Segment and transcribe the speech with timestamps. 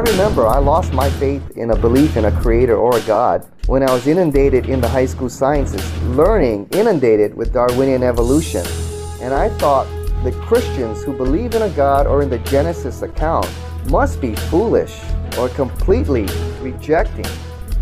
[0.00, 3.82] remember I lost my faith in a belief in a creator or a God when
[3.82, 8.64] I was inundated in the high school sciences, learning inundated with Darwinian evolution.
[9.20, 9.86] And I thought
[10.24, 13.48] the Christians who believe in a God or in the Genesis account
[13.88, 14.98] must be foolish
[15.38, 16.26] or completely
[16.60, 17.26] rejecting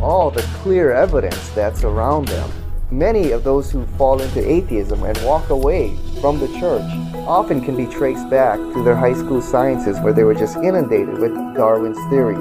[0.01, 2.51] all the clear evidence that's around them.
[2.91, 6.91] Many of those who fall into atheism and walk away from the church
[7.27, 11.19] often can be traced back to their high school sciences where they were just inundated
[11.19, 12.37] with Darwin's theory.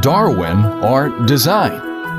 [0.00, 1.72] Darwin or design?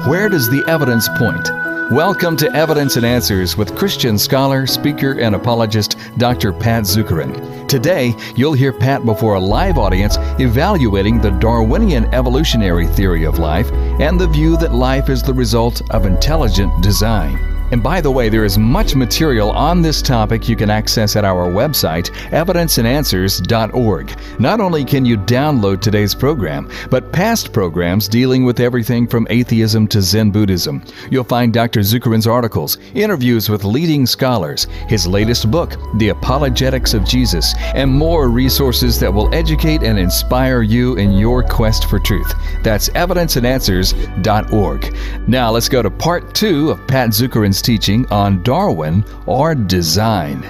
[0.10, 1.50] Where does the evidence point?
[1.92, 6.52] Welcome to Evidence and Answers with Christian scholar, speaker, and apologist Dr.
[6.52, 7.68] Pat Zukeran.
[7.68, 13.72] Today, you'll hear Pat before a live audience evaluating the Darwinian evolutionary theory of life
[14.02, 17.55] and the view that life is the result of intelligent design.
[17.76, 21.26] And by the way, there is much material on this topic you can access at
[21.26, 24.40] our website, evidenceandanswers.org.
[24.40, 29.90] Not only can you download today's program, but past programs dealing with everything from atheism
[29.90, 30.86] to Zen Buddhism.
[31.12, 31.82] You'll find Dr.
[31.82, 38.30] Zukeran's articles, interviews with leading scholars, his latest book, The Apologetics of Jesus, and more
[38.30, 42.34] resources that will educate and inspire you in your quest for truth.
[42.64, 44.98] That's evidenceandanswers.org.
[45.28, 50.44] Now let's go to part two of Pat Zukeran's teaching on Darwin or design.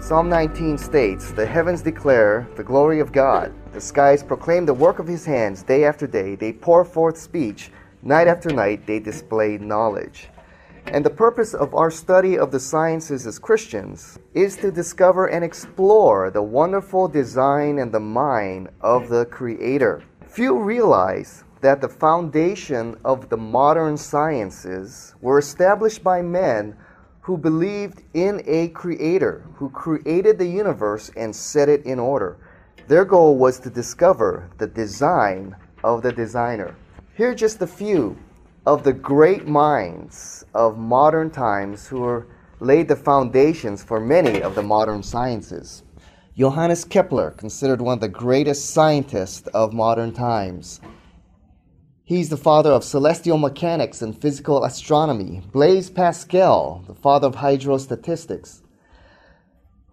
[0.00, 3.52] Psalm 19 states, The heavens declare the glory of God.
[3.74, 6.34] The skies proclaim the work of his hands day after day.
[6.34, 7.70] They pour forth speech.
[8.00, 10.28] Night after night, they display knowledge.
[10.86, 15.44] And the purpose of our study of the sciences as Christians is to discover and
[15.44, 20.02] explore the wonderful design and the mind of the Creator.
[20.26, 26.76] Few realize that the foundation of the modern sciences were established by men
[27.20, 32.36] who believed in a creator who created the universe and set it in order.
[32.88, 36.74] Their goal was to discover the design of the designer.
[37.16, 38.18] Here are just a few
[38.66, 42.24] of the great minds of modern times who
[42.58, 45.84] laid the foundations for many of the modern sciences.
[46.36, 50.80] Johannes Kepler, considered one of the greatest scientists of modern times.
[52.12, 55.40] He's the father of celestial mechanics and physical astronomy.
[55.50, 58.60] Blaise Pascal, the father of hydrostatistics.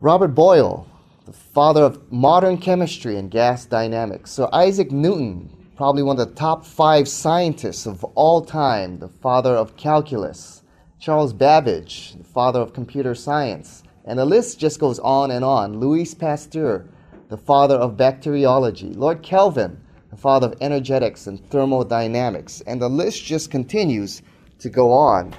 [0.02, 0.86] Robert Boyle,
[1.26, 4.32] the father of modern chemistry and gas dynamics.
[4.32, 9.52] Sir Isaac Newton, probably one of the top five scientists of all time, the father
[9.56, 10.64] of calculus.
[11.00, 13.82] Charles Babbage, the father of computer science.
[14.04, 15.80] And the list just goes on and on.
[15.80, 16.86] Louis Pasteur,
[17.30, 18.90] the father of bacteriology.
[18.90, 19.80] Lord Kelvin,
[20.10, 24.22] the father of energetics and thermodynamics, and the list just continues
[24.60, 25.34] to go on.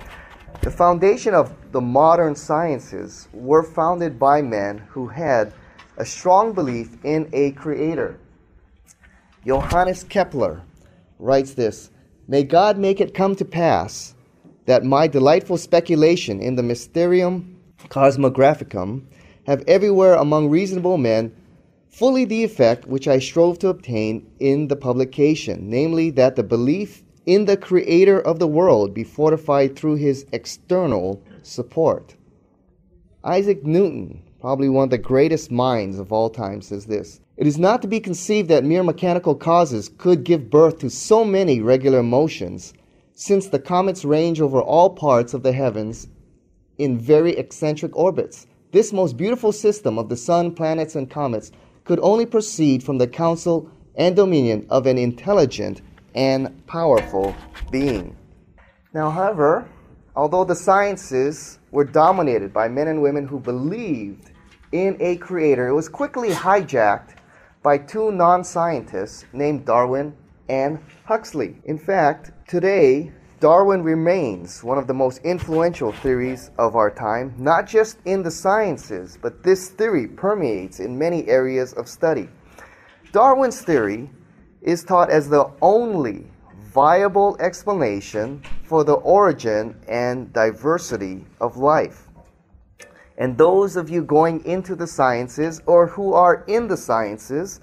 [0.62, 5.53] The foundation of the modern sciences were founded by men who had
[5.97, 8.19] a strong belief in a creator.
[9.47, 10.62] Johannes Kepler
[11.19, 11.91] writes this
[12.28, 14.14] May God make it come to pass
[14.66, 17.56] that my delightful speculation in the Mysterium
[17.88, 19.04] Cosmographicum
[19.47, 21.34] have everywhere among reasonable men
[21.90, 27.02] fully the effect which I strove to obtain in the publication, namely that the belief
[27.26, 32.14] in the Creator of the world be fortified through his external support.
[33.24, 37.58] Isaac Newton, probably one of the greatest minds of all time, says this It is
[37.58, 42.02] not to be conceived that mere mechanical causes could give birth to so many regular
[42.02, 42.72] motions,
[43.14, 46.08] since the comets range over all parts of the heavens
[46.78, 48.46] in very eccentric orbits.
[48.72, 51.50] This most beautiful system of the sun, planets, and comets
[51.90, 55.82] could only proceed from the counsel and dominion of an intelligent
[56.14, 57.34] and powerful
[57.72, 58.16] being.
[58.94, 59.68] Now, however,
[60.14, 64.30] although the sciences were dominated by men and women who believed
[64.70, 67.16] in a creator, it was quickly hijacked
[67.60, 70.14] by two non scientists named Darwin
[70.48, 71.56] and Huxley.
[71.64, 77.66] In fact, today, Darwin remains one of the most influential theories of our time, not
[77.66, 82.28] just in the sciences, but this theory permeates in many areas of study.
[83.12, 84.10] Darwin's theory
[84.60, 86.26] is taught as the only
[86.64, 92.08] viable explanation for the origin and diversity of life.
[93.16, 97.60] And those of you going into the sciences or who are in the sciences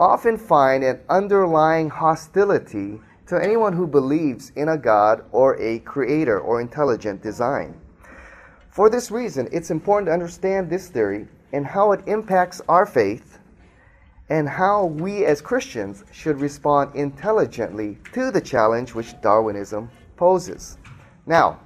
[0.00, 3.00] often find an underlying hostility
[3.32, 7.74] to anyone who believes in a God or a creator or intelligent design.
[8.68, 13.38] For this reason, it's important to understand this theory and how it impacts our faith
[14.28, 20.76] and how we as Christians should respond intelligently to the challenge which Darwinism poses.
[21.24, 21.58] Now,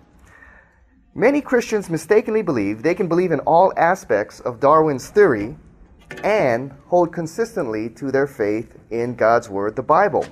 [1.17, 5.57] many Christians mistakenly believe they can believe in all aspects of Darwin's theory
[6.23, 10.25] and hold consistently to their faith in God's Word, the Bible.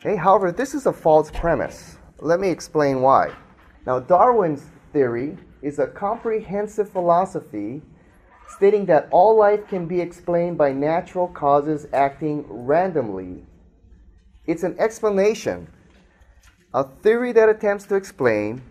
[0.00, 1.98] Okay, however, this is a false premise.
[2.20, 3.34] Let me explain why.
[3.86, 4.64] Now, Darwin's
[4.94, 7.82] theory is a comprehensive philosophy
[8.48, 13.44] stating that all life can be explained by natural causes acting randomly.
[14.46, 15.68] It's an explanation,
[16.72, 18.62] a theory that attempts to explain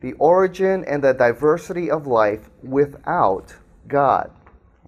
[0.00, 3.52] the origin and the diversity of life without
[3.88, 4.30] God.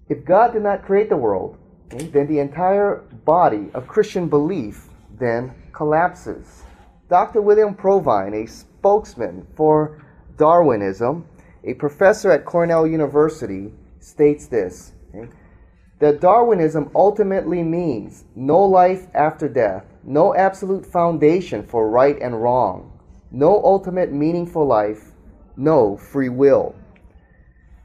[0.09, 4.89] If God did not create the world, then the entire body of Christian belief
[5.19, 6.63] then collapses.
[7.09, 7.43] Dr.
[7.43, 10.05] William Provine, a spokesman for
[10.37, 11.27] Darwinism,
[11.65, 15.31] a professor at Cornell University, states this okay,
[15.99, 23.01] that Darwinism ultimately means no life after death, no absolute foundation for right and wrong,
[23.31, 25.13] no ultimate meaningful life,
[25.57, 26.75] no free will.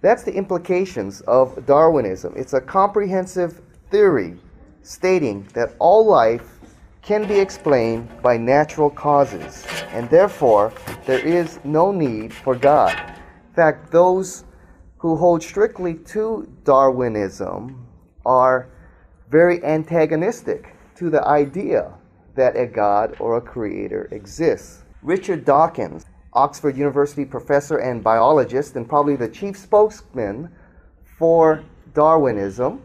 [0.01, 2.33] That's the implications of Darwinism.
[2.35, 3.61] It's a comprehensive
[3.91, 4.37] theory
[4.81, 6.58] stating that all life
[7.01, 10.73] can be explained by natural causes, and therefore
[11.05, 12.95] there is no need for God.
[13.49, 14.43] In fact, those
[14.97, 17.87] who hold strictly to Darwinism
[18.25, 18.69] are
[19.29, 21.93] very antagonistic to the idea
[22.35, 24.83] that a God or a creator exists.
[25.01, 30.49] Richard Dawkins, Oxford University professor and biologist, and probably the chief spokesman
[31.17, 31.63] for
[31.93, 32.81] Darwinism,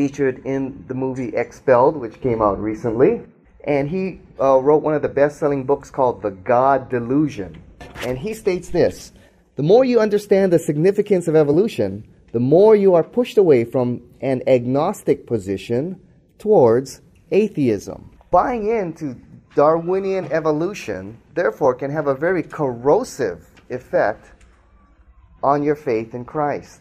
[0.00, 3.20] featured in the movie Expelled, which came out recently.
[3.64, 7.62] And he uh, wrote one of the best selling books called The God Delusion.
[8.06, 9.12] And he states this
[9.56, 14.00] The more you understand the significance of evolution, the more you are pushed away from
[14.22, 16.00] an agnostic position
[16.38, 18.10] towards atheism.
[18.30, 19.20] Buying into
[19.54, 24.30] Darwinian evolution, therefore, can have a very corrosive effect
[25.42, 26.80] on your faith in Christ.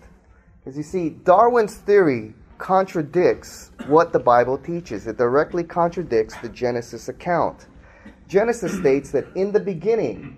[0.60, 5.08] Because you see, Darwin's theory contradicts what the Bible teaches.
[5.08, 7.66] It directly contradicts the Genesis account.
[8.28, 10.38] Genesis states that in the beginning,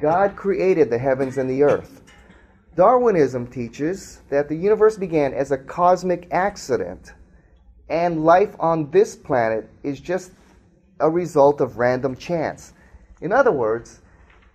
[0.00, 2.02] God created the heavens and the earth.
[2.76, 7.12] Darwinism teaches that the universe began as a cosmic accident,
[7.88, 10.32] and life on this planet is just
[11.00, 12.72] a result of random chance.
[13.20, 14.00] In other words,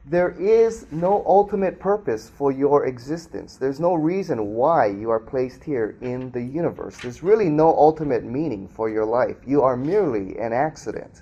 [0.06, 3.57] there is no ultimate purpose for your existence.
[3.57, 6.98] There's no reason why you are placed here in the universe.
[6.98, 9.38] There's really no ultimate meaning for your life.
[9.45, 11.21] You are merely an accident.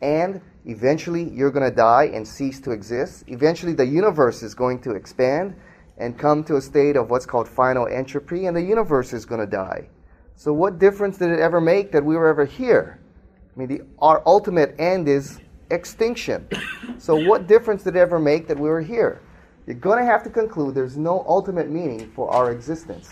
[0.00, 3.24] And eventually you're going to die and cease to exist.
[3.26, 5.54] Eventually the universe is going to expand
[5.98, 9.40] and come to a state of what's called final entropy, and the universe is going
[9.40, 9.86] to die.
[10.34, 12.98] So, what difference did it ever make that we were ever here?
[13.54, 15.38] I mean, the, our ultimate end is
[15.70, 16.48] extinction.
[16.98, 19.20] So, what difference did it ever make that we were here?
[19.66, 23.10] You're going to have to conclude there's no ultimate meaning for our existence.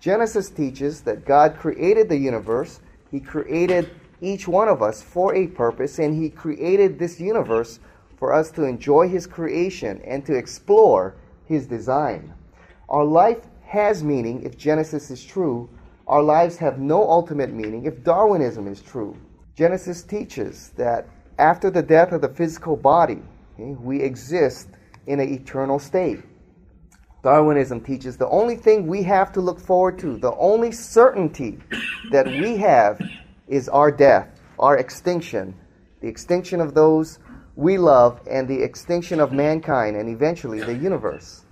[0.00, 2.80] Genesis teaches that God created the universe,
[3.10, 3.90] He created
[4.20, 7.80] each one of us for a purpose, and He created this universe
[8.16, 11.14] for us to enjoy His creation and to explore
[11.46, 12.34] His design.
[12.88, 15.68] Our life has meaning if Genesis is true.
[16.08, 19.16] Our lives have no ultimate meaning if Darwinism is true.
[19.54, 21.06] Genesis teaches that
[21.40, 23.22] after the death of the physical body,
[23.54, 24.68] okay, we exist
[25.06, 26.20] in an eternal state.
[27.22, 31.58] Darwinism teaches the only thing we have to look forward to, the only certainty
[32.12, 33.00] that we have
[33.48, 35.54] is our death, our extinction,
[36.00, 37.18] the extinction of those
[37.56, 41.44] we love, and the extinction of mankind, and eventually the universe.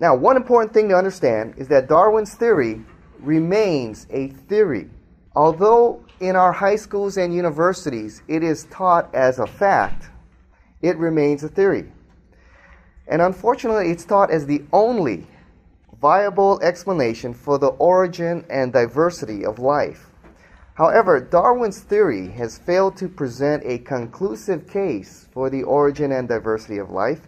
[0.00, 2.84] Now, one important thing to understand is that Darwin's theory
[3.18, 4.88] remains a theory.
[5.34, 10.10] Although in our high schools and universities it is taught as a fact,
[10.82, 11.90] it remains a theory.
[13.06, 15.26] And unfortunately, it's taught as the only
[16.00, 20.06] viable explanation for the origin and diversity of life.
[20.74, 26.78] However, Darwin's theory has failed to present a conclusive case for the origin and diversity
[26.78, 27.22] of life.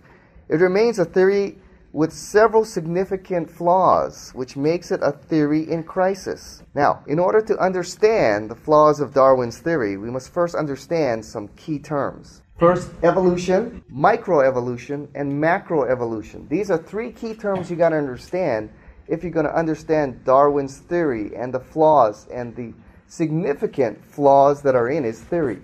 [0.48, 1.58] It remains a theory
[1.92, 6.62] with several significant flaws, which makes it a theory in crisis.
[6.74, 11.48] Now, in order to understand the flaws of Darwin's theory, we must first understand some
[11.56, 12.42] key terms.
[12.58, 16.48] First, evolution, microevolution, and macroevolution.
[16.48, 18.70] These are three key terms you got to understand
[19.08, 22.72] if you're going to understand Darwin's theory and the flaws and the
[23.08, 25.62] significant flaws that are in his theory.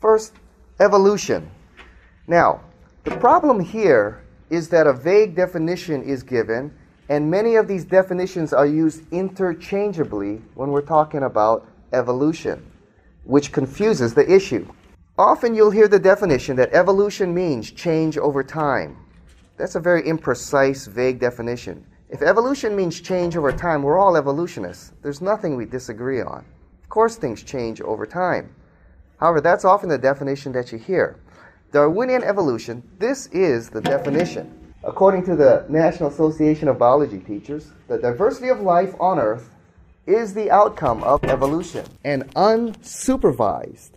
[0.00, 0.34] First,
[0.78, 1.50] evolution.
[2.28, 2.60] Now,
[3.02, 6.74] the problem here is that a vague definition is given,
[7.08, 12.64] and many of these definitions are used interchangeably when we're talking about evolution,
[13.24, 14.66] which confuses the issue.
[15.18, 18.96] Often you'll hear the definition that evolution means change over time.
[19.56, 21.86] That's a very imprecise, vague definition.
[22.08, 24.92] If evolution means change over time, we're all evolutionists.
[25.02, 26.44] There's nothing we disagree on.
[26.82, 28.54] Of course, things change over time.
[29.18, 31.20] However, that's often the definition that you hear.
[31.72, 34.74] Darwinian evolution, this is the definition.
[34.82, 39.50] According to the National Association of Biology Teachers, the diversity of life on Earth
[40.04, 41.86] is the outcome of evolution.
[42.02, 43.90] An unsupervised,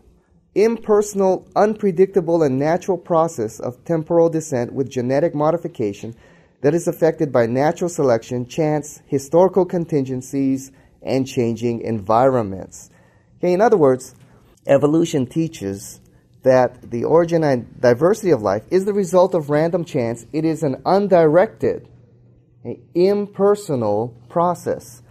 [0.53, 6.13] impersonal, unpredictable, and natural process of temporal descent with genetic modification
[6.61, 12.91] that is affected by natural selection, chance, historical contingencies, and changing environments.
[13.39, 14.13] Okay, in other words,
[14.67, 15.99] evolution teaches
[16.43, 20.25] that the origin and diversity of life is the result of random chance.
[20.31, 21.87] It is an undirected,
[22.93, 25.01] impersonal process.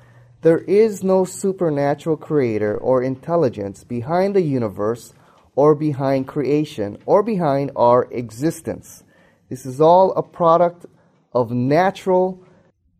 [0.42, 5.14] There is no supernatural creator or intelligence behind the universe
[5.54, 9.04] or behind creation or behind our existence.
[9.48, 10.86] This is all a product
[11.32, 12.44] of natural,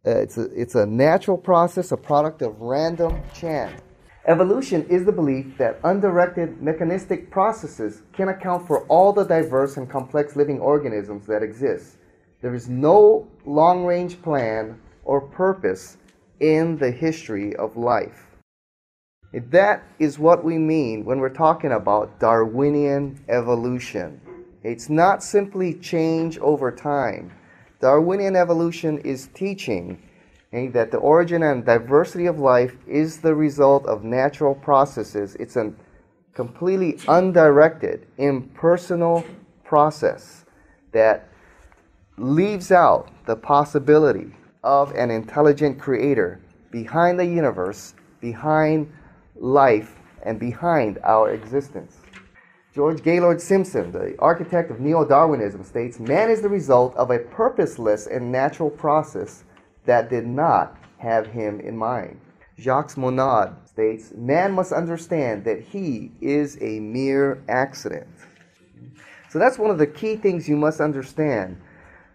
[0.07, 3.81] uh, it's, a, it's a natural process, a product of random chance.
[4.27, 9.91] Evolution is the belief that undirected mechanistic processes can account for all the diverse and
[9.91, 11.97] complex living organisms that exist.
[12.41, 15.97] There is no long range plan or purpose
[16.39, 18.29] in the history of life.
[19.33, 24.21] That is what we mean when we're talking about Darwinian evolution.
[24.63, 27.33] It's not simply change over time.
[27.81, 30.01] Darwinian evolution is teaching
[30.53, 35.35] okay, that the origin and diversity of life is the result of natural processes.
[35.37, 35.73] It's a
[36.35, 39.25] completely undirected, impersonal
[39.65, 40.45] process
[40.93, 41.29] that
[42.19, 46.41] leaves out the possibility of an intelligent creator
[46.71, 48.93] behind the universe, behind
[49.37, 51.97] life, and behind our existence.
[52.75, 57.19] George Gaylord Simpson, the architect of neo Darwinism, states man is the result of a
[57.19, 59.45] purposeless and natural process
[59.85, 62.21] that did not have him in mind.
[62.59, 68.07] Jacques Monod states man must understand that he is a mere accident.
[69.31, 71.61] So that's one of the key things you must understand.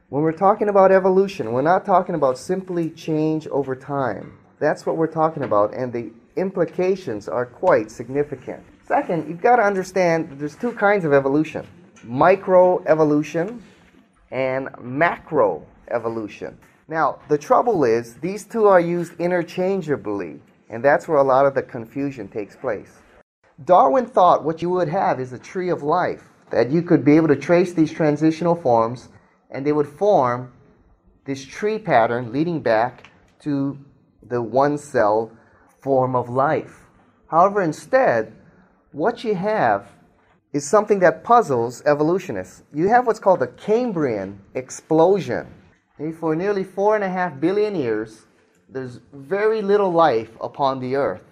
[0.09, 4.37] When we're talking about evolution, we're not talking about simply change over time.
[4.59, 8.63] That's what we're talking about, and the implications are quite significant.
[8.87, 11.67] Second, you've got to understand that there's two kinds of evolution
[12.05, 13.59] microevolution
[14.31, 16.55] and macroevolution.
[16.89, 20.39] Now, the trouble is, these two are used interchangeably,
[20.69, 22.99] and that's where a lot of the confusion takes place.
[23.65, 27.17] Darwin thought what you would have is a tree of life, that you could be
[27.17, 29.09] able to trace these transitional forms,
[29.51, 30.53] and they would form
[31.25, 33.77] this tree pattern leading back to
[34.29, 35.31] the one cell
[35.81, 36.85] form of life.
[37.27, 38.31] However, instead,
[38.93, 39.89] what you have
[40.53, 42.63] is something that puzzles evolutionists.
[42.73, 45.47] You have what's called the Cambrian explosion.
[46.19, 48.27] For nearly four and a half billion years,
[48.69, 51.23] there's very little life upon the earth.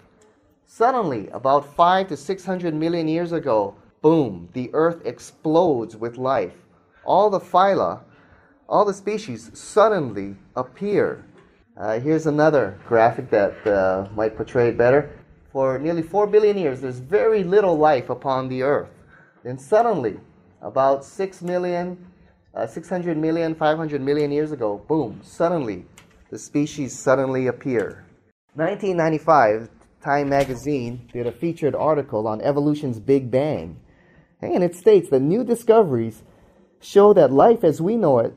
[0.64, 6.54] Suddenly, about five to six hundred million years ago, boom, the earth explodes with life.
[7.04, 8.00] All the phyla,
[8.68, 11.24] all the species suddenly appear.
[11.76, 15.10] Uh, here's another graphic that uh, might portray it better.
[15.52, 18.90] For nearly 4 billion years, there's very little life upon the earth.
[19.44, 20.18] Then suddenly,
[20.60, 22.05] about 6 million,
[22.56, 25.84] uh, 600 million, 500 million years ago, boom, suddenly
[26.30, 28.04] the species suddenly appear.
[28.54, 29.68] 1995,
[30.02, 33.80] Time magazine did a featured article on evolution's Big Bang.
[34.40, 36.22] And it states that new discoveries
[36.80, 38.34] show that life as we know it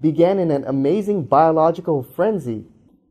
[0.00, 2.64] began in an amazing biological frenzy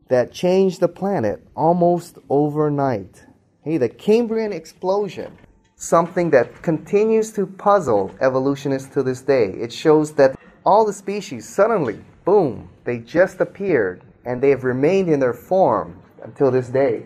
[0.09, 3.23] that changed the planet almost overnight.
[3.63, 5.37] Hey, the Cambrian explosion,
[5.75, 9.45] something that continues to puzzle evolutionists to this day.
[9.45, 15.09] It shows that all the species suddenly, boom, they just appeared and they have remained
[15.09, 17.05] in their form until this day.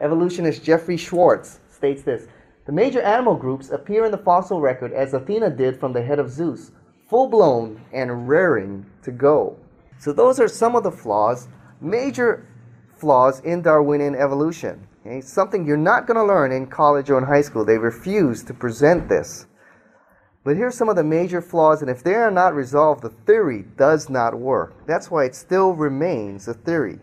[0.00, 2.26] Evolutionist Jeffrey Schwartz states this
[2.66, 6.18] The major animal groups appear in the fossil record as Athena did from the head
[6.18, 6.70] of Zeus,
[7.08, 9.56] full blown and raring to go.
[9.98, 11.48] So, those are some of the flaws,
[11.80, 12.46] major
[12.98, 14.86] flaws in Darwinian evolution.
[15.00, 15.20] Okay?
[15.20, 17.64] Something you're not going to learn in college or in high school.
[17.64, 19.46] They refuse to present this.
[20.44, 23.64] But here's some of the major flaws, and if they are not resolved, the theory
[23.76, 24.86] does not work.
[24.86, 26.98] That's why it still remains a theory.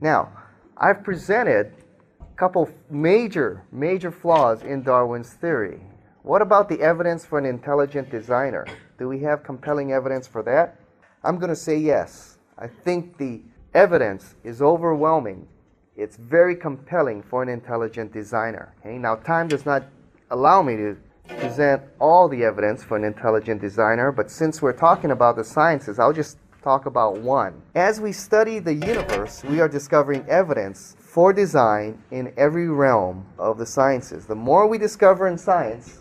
[0.00, 0.32] Now,
[0.76, 1.72] I've presented
[2.20, 5.80] a couple major, major flaws in Darwin's theory.
[6.22, 8.66] What about the evidence for an intelligent designer?
[8.98, 10.78] Do we have compelling evidence for that?
[11.24, 12.36] I'm going to say yes.
[12.58, 13.40] I think the
[13.72, 15.48] evidence is overwhelming.
[15.96, 18.74] It's very compelling for an intelligent designer.
[18.80, 18.98] Okay?
[18.98, 19.84] Now, time does not
[20.30, 20.96] allow me to
[21.28, 25.98] present all the evidence for an intelligent designer, but since we're talking about the sciences,
[25.98, 27.62] I'll just talk about one.
[27.74, 33.58] As we study the universe, we are discovering evidence for design in every realm of
[33.58, 34.26] the sciences.
[34.26, 36.00] The more we discover in science,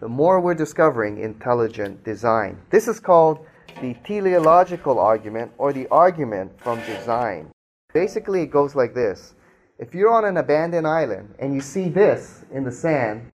[0.00, 2.60] the more we're discovering intelligent design.
[2.70, 3.46] This is called
[3.80, 7.50] the teleological argument or the argument from design.
[7.92, 9.34] Basically, it goes like this
[9.78, 13.32] If you're on an abandoned island and you see this in the sand,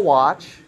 [0.00, 0.58] watch,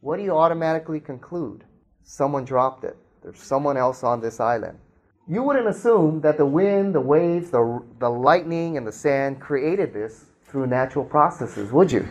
[0.00, 1.64] what do you automatically conclude?
[2.02, 2.96] Someone dropped it.
[3.22, 4.78] There's someone else on this island.
[5.26, 9.94] You wouldn't assume that the wind, the waves, the, the lightning, and the sand created
[9.94, 12.06] this through natural processes, would you?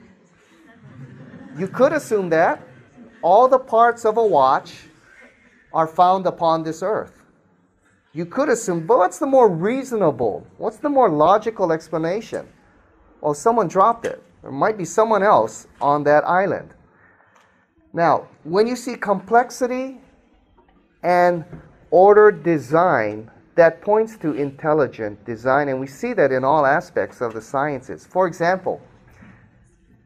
[1.58, 2.68] You could assume that.
[3.22, 4.86] All the parts of a watch
[5.72, 7.24] are found upon this earth.
[8.12, 10.46] You could assume, but what's the more reasonable?
[10.58, 12.48] What's the more logical explanation?
[13.22, 14.22] Well, someone dropped it.
[14.44, 16.76] There might be someone else on that island.
[17.94, 20.02] Now, when you see complexity
[21.02, 21.46] and
[21.90, 27.34] ordered design, that points to intelligent design, and we see that in all aspects of
[27.34, 28.06] the sciences.
[28.06, 28.82] For example,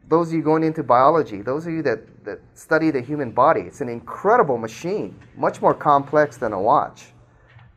[0.08, 3.62] those of you going into biology, those of you that, that study the human body,
[3.62, 7.08] it's an incredible machine, much more complex than a watch.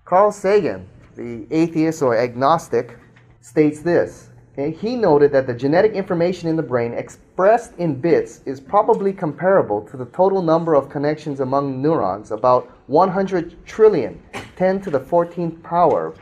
[0.05, 2.99] Carl Sagan, the atheist or agnostic,
[3.41, 4.30] states this.
[4.57, 9.81] He noted that the genetic information in the brain expressed in bits is probably comparable
[9.83, 14.21] to the total number of connections among neurons, about 100 trillion,
[14.57, 16.15] 10 to the 14th power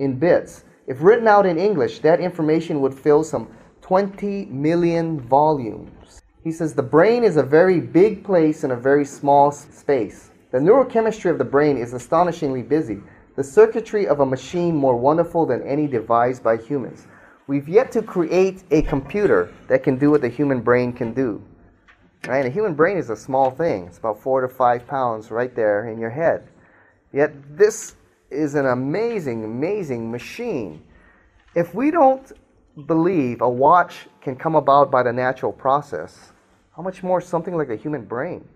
[0.00, 0.64] in bits.
[0.88, 3.48] If written out in English, that information would fill some
[3.82, 6.22] 20 million volumes.
[6.42, 10.30] He says the brain is a very big place in a very small space.
[10.50, 13.00] The neurochemistry of the brain is astonishingly busy,
[13.36, 17.06] the circuitry of a machine more wonderful than any devised by humans.
[17.48, 21.42] We've yet to create a computer that can do what the human brain can do.
[22.26, 22.42] Right?
[22.42, 23.86] The human brain is a small thing.
[23.86, 26.48] It's about four to five pounds right there in your head.
[27.12, 27.94] Yet this
[28.30, 30.82] is an amazing, amazing machine.
[31.54, 32.32] If we don't
[32.86, 36.32] believe a watch can come about by the natural process,
[36.76, 38.46] how much more something like a human brain?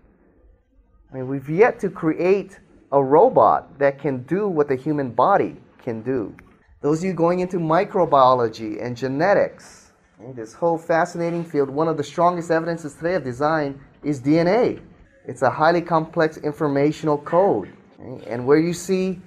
[1.09, 2.59] I mean, we've yet to create
[2.91, 6.35] a robot that can do what the human body can do.
[6.81, 11.95] Those of you going into microbiology and genetics, eh, this whole fascinating field, one of
[11.95, 14.81] the strongest evidences today of design is DNA.
[15.27, 17.69] It's a highly complex informational code.
[18.03, 19.21] Eh, and where you see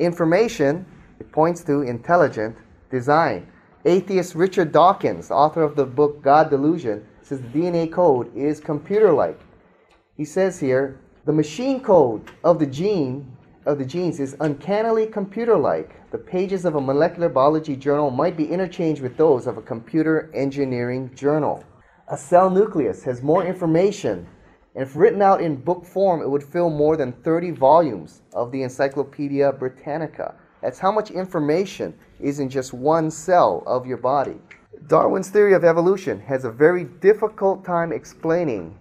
[0.00, 0.84] information,
[1.18, 2.54] it points to intelligent
[2.90, 3.46] design.
[3.86, 9.14] Atheist Richard Dawkins, author of the book God Delusion, says the DNA code is computer
[9.14, 9.40] like.
[10.14, 13.34] He says here, the machine code of the gene
[13.66, 16.10] of the genes is uncannily computer like.
[16.10, 20.30] The pages of a molecular biology journal might be interchanged with those of a computer
[20.34, 21.64] engineering journal.
[22.08, 24.26] A cell nucleus has more information,
[24.74, 28.50] and if written out in book form, it would fill more than 30 volumes of
[28.52, 30.34] the Encyclopedia Britannica.
[30.60, 34.36] That's how much information is in just one cell of your body.
[34.88, 38.78] Darwin's theory of evolution has a very difficult time explaining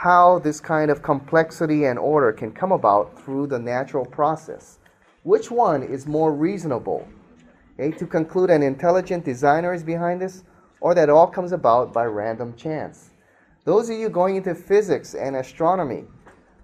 [0.00, 4.78] how this kind of complexity and order can come about through the natural process.
[5.24, 7.06] Which one is more reasonable?
[7.78, 10.42] Okay, to conclude an intelligent designer is behind this,
[10.80, 13.10] or that all comes about by random chance.
[13.66, 16.04] Those of you going into physics and astronomy,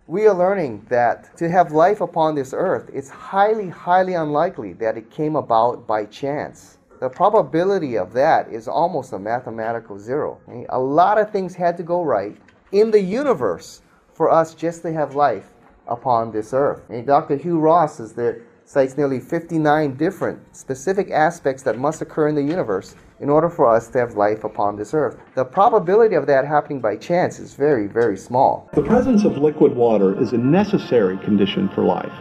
[0.07, 4.96] we are learning that to have life upon this earth, it's highly, highly unlikely that
[4.96, 6.79] it came about by chance.
[7.01, 10.40] The probability of that is almost a mathematical zero.
[10.70, 12.35] A lot of things had to go right
[12.72, 15.48] in the universe for us just to have life
[15.87, 16.83] upon this earth.
[16.88, 17.37] And Dr.
[17.37, 22.42] Hugh Ross is there, cites nearly 59 different specific aspects that must occur in the
[22.42, 25.18] universe in order for us to have life upon this earth.
[25.35, 28.68] The probability of that happening by chance is very, very small.
[28.74, 32.12] The presence of liquid water is a necessary condition for life,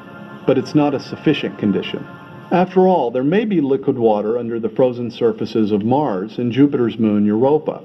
[0.46, 2.06] but it's not a sufficient condition.
[2.52, 7.00] After all, there may be liquid water under the frozen surfaces of Mars and Jupiter's
[7.00, 7.82] moon Europa,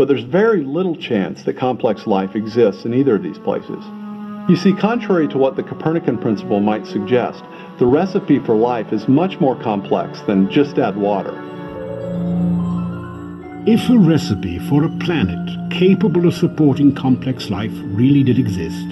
[0.00, 3.84] but there's very little chance that complex life exists in either of these places.
[4.48, 7.44] You see, contrary to what the Copernican principle might suggest,
[7.78, 11.34] the recipe for life is much more complex than just add water.
[13.66, 18.88] If a recipe for a planet capable of supporting complex life really did exist,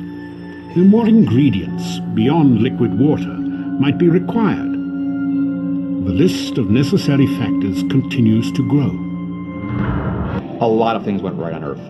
[0.76, 3.32] then what ingredients beyond liquid water
[3.80, 4.72] might be required?
[6.04, 9.07] The list of necessary factors continues to grow.
[10.60, 11.80] A lot of things went right on Earth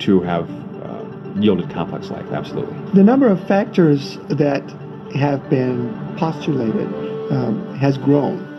[0.00, 0.50] to have
[0.82, 1.04] uh,
[1.40, 2.76] yielded complex life, absolutely.
[2.92, 4.62] The number of factors that
[5.14, 6.88] have been postulated
[7.30, 8.52] um, has grown.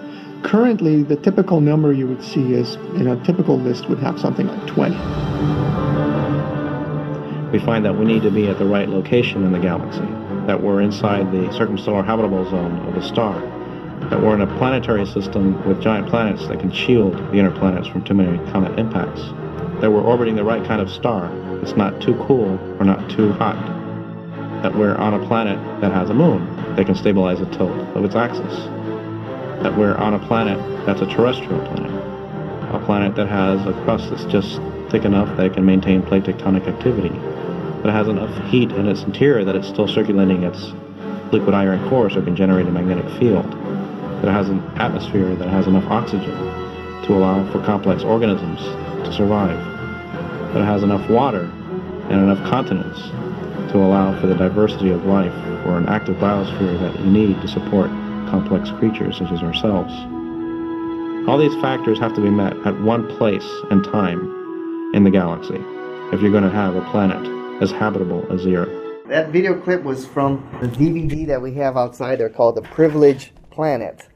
[0.43, 4.47] Currently, the typical number you would see is, in a typical list, would have something
[4.47, 4.95] like 20.
[7.51, 10.05] We find that we need to be at the right location in the galaxy,
[10.47, 13.39] that we're inside the circumstellar habitable zone of a star,
[14.09, 17.87] that we're in a planetary system with giant planets that can shield the inner planets
[17.87, 19.21] from too many comet impacts.
[19.81, 21.31] That we're orbiting the right kind of star.
[21.61, 23.55] It's not too cool or not too hot.
[24.63, 28.03] That we're on a planet that has a moon that can stabilize the tilt of
[28.03, 28.55] its axis.
[29.61, 31.91] That we're on a planet that's a terrestrial planet.
[32.73, 34.59] A planet that has a crust that's just
[34.89, 37.09] thick enough that it can maintain plate tectonic activity.
[37.83, 40.73] That has enough heat in its interior that it's still circulating its
[41.31, 43.45] liquid iron core so it can generate a magnetic field.
[44.23, 46.35] That has an atmosphere that has enough oxygen
[47.05, 48.61] to allow for complex organisms
[49.05, 49.57] to survive.
[50.53, 51.43] That it has enough water
[52.09, 52.99] and enough continents
[53.71, 55.33] to allow for the diversity of life
[55.65, 57.89] or an active biosphere that you need to support
[58.29, 59.93] complex creatures such as ourselves.
[61.27, 65.61] All these factors have to be met at one place and time in the galaxy
[66.13, 67.21] if you're going to have a planet
[67.61, 69.07] as habitable as the Earth.
[69.09, 73.31] That video clip was from the DVD that we have outside there called The Privileged
[73.51, 74.07] Planet.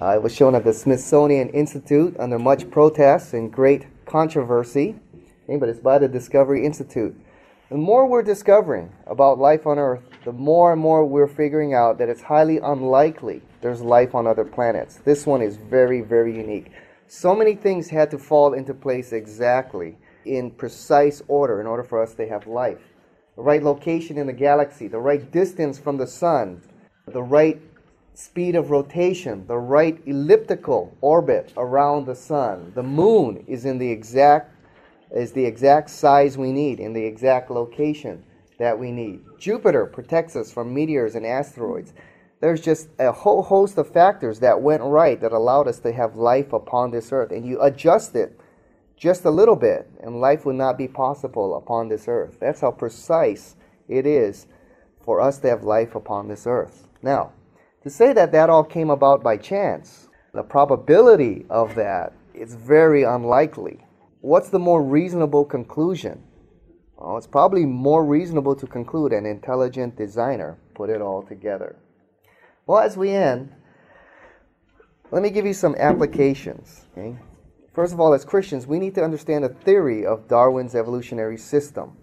[0.00, 4.96] Uh, it was shown at the Smithsonian Institute under much protest and great controversy,
[5.46, 7.14] but it's by the Discovery Institute.
[7.70, 11.98] The more we're discovering about life on Earth, the more and more we're figuring out
[11.98, 14.96] that it's highly unlikely there's life on other planets.
[15.04, 16.72] This one is very, very unique.
[17.06, 22.02] So many things had to fall into place exactly in precise order in order for
[22.02, 22.80] us to have life.
[23.36, 26.62] The right location in the galaxy, the right distance from the sun,
[27.06, 27.60] the right
[28.18, 32.72] speed of rotation, the right elliptical orbit around the sun.
[32.74, 34.56] The moon is in the exact
[35.12, 38.24] is the exact size we need in the exact location
[38.58, 39.20] that we need.
[39.38, 41.94] Jupiter protects us from meteors and asteroids.
[42.40, 46.16] There's just a whole host of factors that went right that allowed us to have
[46.16, 47.30] life upon this earth.
[47.30, 48.38] And you adjust it
[48.96, 52.36] just a little bit, and life would not be possible upon this earth.
[52.40, 53.54] That's how precise
[53.86, 54.48] it is
[55.04, 56.86] for us to have life upon this earth.
[57.00, 57.32] Now,
[57.82, 63.02] to say that that all came about by chance, the probability of that is very
[63.02, 63.84] unlikely.
[64.20, 66.22] What's the more reasonable conclusion?
[66.96, 71.76] Well, it's probably more reasonable to conclude an intelligent designer put it all together.
[72.66, 73.52] Well, as we end,
[75.10, 76.86] let me give you some applications.
[76.96, 77.16] Okay?
[77.74, 81.96] First of all, as Christians, we need to understand the theory of Darwin's evolutionary system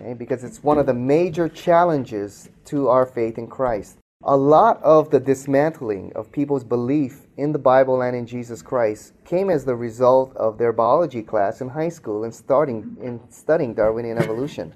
[0.00, 0.14] okay?
[0.14, 3.98] because it's one of the major challenges to our faith in Christ.
[4.24, 9.14] A lot of the dismantling of people's belief in the Bible and in Jesus Christ
[9.24, 13.74] came as the result of their biology class in high school and starting in studying
[13.74, 14.72] Darwinian evolution.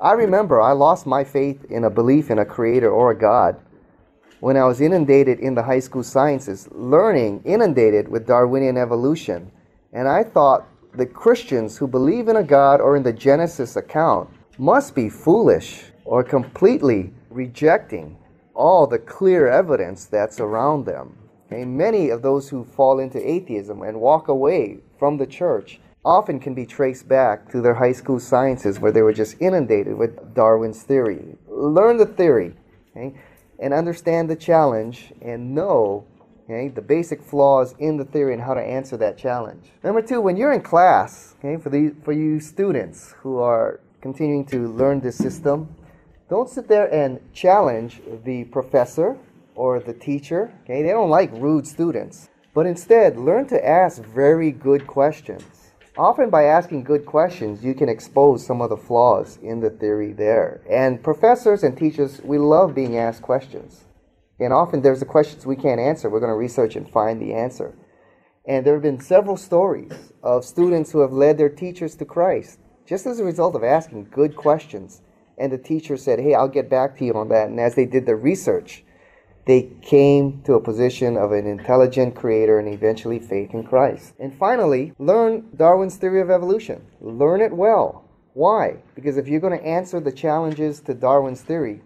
[0.00, 3.60] I remember I lost my faith in a belief in a creator or a God
[4.40, 9.52] when I was inundated in the high school sciences, learning inundated with Darwinian evolution.
[9.92, 14.30] And I thought the Christians who believe in a God or in the Genesis account
[14.58, 18.16] must be foolish or completely rejecting
[18.60, 21.16] all the clear evidence that's around them.
[21.46, 21.64] Okay?
[21.64, 26.54] Many of those who fall into atheism and walk away from the church often can
[26.54, 30.82] be traced back to their high school sciences where they were just inundated with Darwin's
[30.82, 31.36] theory.
[31.48, 32.54] Learn the theory
[32.94, 33.14] okay?
[33.58, 36.04] and understand the challenge and know
[36.44, 39.70] okay, the basic flaws in the theory and how to answer that challenge.
[39.82, 44.44] Number two, when you're in class, okay, for, the, for you students who are continuing
[44.46, 45.74] to learn this system,
[46.30, 49.18] don't sit there and challenge the professor
[49.56, 50.54] or the teacher.
[50.62, 52.28] Okay, they don't like rude students.
[52.54, 55.42] But instead, learn to ask very good questions.
[55.98, 60.12] Often, by asking good questions, you can expose some of the flaws in the theory
[60.12, 60.62] there.
[60.70, 63.84] And professors and teachers, we love being asked questions.
[64.38, 66.08] And often, there's the questions we can't answer.
[66.08, 67.74] We're going to research and find the answer.
[68.46, 72.60] And there have been several stories of students who have led their teachers to Christ
[72.86, 75.02] just as a result of asking good questions
[75.40, 77.48] and the teacher said, Hey, I'll get back to you on that.
[77.48, 78.84] And as they did the research,
[79.46, 84.14] they came to a position of an intelligent creator and eventually faith in Christ.
[84.20, 86.84] And finally, learn Darwin's theory of evolution.
[87.00, 88.04] Learn it well.
[88.34, 88.76] Why?
[88.94, 91.82] Because if you're going to answer the challenges to Darwin's theory,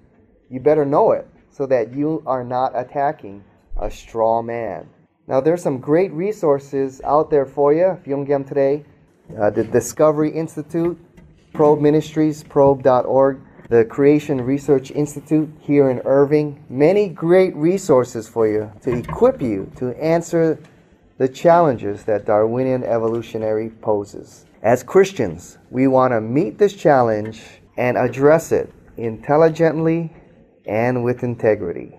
[0.50, 3.44] you better know it so that you are not attacking
[3.80, 4.88] a straw man.
[5.26, 8.84] Now, there's some great resources out there for you if you don't get them today.
[9.40, 11.00] Uh, the Discovery Institute
[11.54, 16.64] Probe Ministries, probe.org, the Creation Research Institute here in Irving.
[16.68, 20.58] Many great resources for you to equip you to answer
[21.16, 24.46] the challenges that Darwinian evolutionary poses.
[24.62, 27.40] As Christians, we want to meet this challenge
[27.76, 30.12] and address it intelligently
[30.66, 31.96] and with integrity.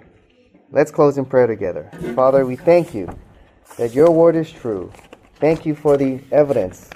[0.69, 1.89] Let's close in prayer together.
[2.13, 3.07] Father, we thank you
[3.77, 4.91] that your word is true.
[5.35, 6.89] Thank you for the evidence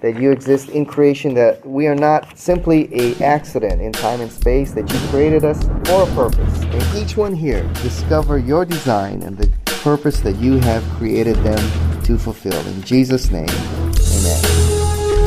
[0.00, 4.30] that you exist in creation, that we are not simply a accident in time and
[4.30, 6.62] space, that you created us for a purpose.
[6.62, 12.02] And each one here discover your design and the purpose that you have created them
[12.02, 12.66] to fulfill.
[12.66, 14.70] In Jesus' name, amen.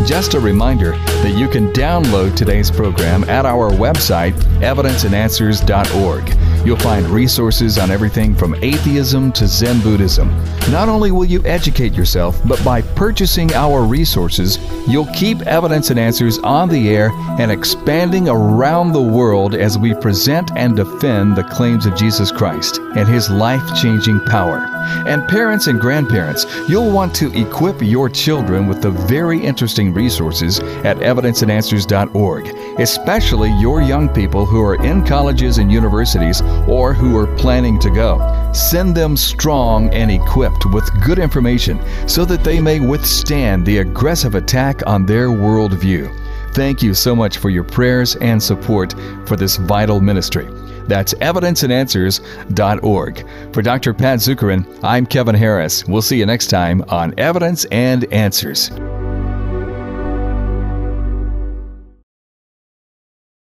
[0.06, 6.26] Just a reminder that you can download today's program at our website, evidenceandanswers.org.
[6.66, 10.30] You'll find resources on everything from atheism to Zen Buddhism.
[10.72, 16.00] Not only will you educate yourself, but by purchasing our resources, you'll keep Evidence and
[16.00, 21.44] Answers on the air and expanding around the world as we present and defend the
[21.44, 24.73] claims of Jesus Christ and His life changing power.
[25.08, 30.60] And parents and grandparents, you'll want to equip your children with the very interesting resources
[30.60, 32.48] at evidenceandanswers.org,
[32.80, 37.90] especially your young people who are in colleges and universities or who are planning to
[37.90, 38.52] go.
[38.54, 44.36] Send them strong and equipped with good information so that they may withstand the aggressive
[44.36, 46.12] attack on their worldview.
[46.54, 48.94] Thank you so much for your prayers and support
[49.26, 50.48] for this vital ministry.
[50.88, 53.54] That's evidenceandanswers.org.
[53.54, 53.94] For Dr.
[53.94, 55.86] Pat Zukeran, I'm Kevin Harris.
[55.86, 58.72] We'll see you next time on Evidence and Answers.